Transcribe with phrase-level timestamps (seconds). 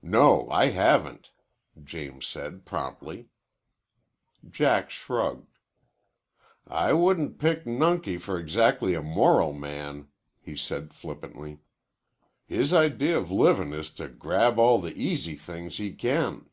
[0.00, 1.30] "No, I haven't,"
[1.84, 3.28] James said promptly.
[4.48, 5.58] Jack shrugged.
[6.66, 10.08] "I wouldn't pick nunky for exactly a moral man,"
[10.40, 11.58] he said flippantly.
[12.46, 16.48] "His idea of living is to grab all the easy things he can."